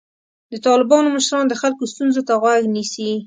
[0.51, 3.11] د طالبانو مشران د خلکو ستونزو ته غوږ نیسي.